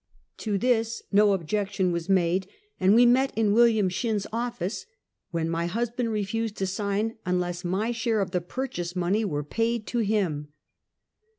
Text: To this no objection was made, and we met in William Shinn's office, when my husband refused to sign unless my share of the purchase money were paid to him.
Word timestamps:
To 0.37 0.57
this 0.57 1.03
no 1.11 1.31
objection 1.31 1.91
was 1.91 2.09
made, 2.09 2.47
and 2.79 2.95
we 2.95 3.05
met 3.05 3.31
in 3.37 3.53
William 3.53 3.87
Shinn's 3.87 4.25
office, 4.33 4.87
when 5.29 5.47
my 5.47 5.67
husband 5.67 6.09
refused 6.11 6.57
to 6.57 6.65
sign 6.65 7.19
unless 7.23 7.63
my 7.63 7.91
share 7.91 8.19
of 8.19 8.31
the 8.31 8.41
purchase 8.41 8.95
money 8.95 9.23
were 9.23 9.43
paid 9.43 9.85
to 9.89 9.99
him. 9.99 10.47